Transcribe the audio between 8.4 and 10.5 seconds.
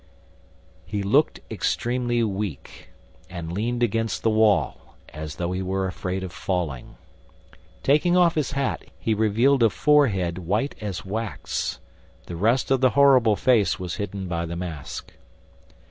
hat, he revealed a forehead